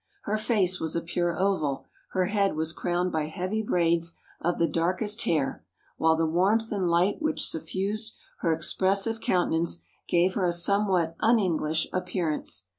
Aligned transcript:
Her 0.23 0.35
face 0.35 0.79
was 0.79 0.95
a 0.95 1.01
pure 1.01 1.37
oval, 1.37 1.85
her 2.13 2.25
head 2.25 2.55
was 2.55 2.73
crowned 2.73 3.11
by 3.11 3.27
heavy 3.27 3.61
braids 3.61 4.15
of 4.41 4.57
the 4.57 4.65
darkest 4.65 5.25
hair, 5.25 5.63
while 5.97 6.15
the 6.15 6.25
warmth 6.25 6.71
and 6.71 6.89
light 6.89 7.21
which 7.21 7.45
suffused 7.47 8.15
her 8.39 8.51
expressive 8.51 9.21
countenance 9.21 9.83
gave 10.07 10.33
her 10.33 10.45
a 10.47 10.53
somewhat 10.53 11.15
un 11.19 11.37
English 11.37 11.85
appearance. 11.93 12.65